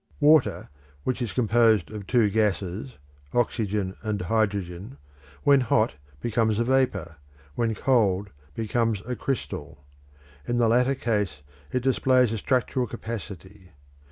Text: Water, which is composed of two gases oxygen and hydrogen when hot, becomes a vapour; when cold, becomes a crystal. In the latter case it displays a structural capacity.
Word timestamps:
Water, 0.19 0.69
which 1.03 1.21
is 1.21 1.31
composed 1.31 1.91
of 1.91 2.07
two 2.07 2.27
gases 2.31 2.97
oxygen 3.33 3.95
and 4.01 4.19
hydrogen 4.23 4.97
when 5.43 5.61
hot, 5.61 5.93
becomes 6.21 6.57
a 6.57 6.63
vapour; 6.63 7.17
when 7.53 7.75
cold, 7.75 8.31
becomes 8.55 9.03
a 9.05 9.15
crystal. 9.15 9.83
In 10.47 10.57
the 10.57 10.67
latter 10.67 10.95
case 10.95 11.43
it 11.71 11.83
displays 11.83 12.31
a 12.31 12.39
structural 12.39 12.87
capacity. 12.87 13.73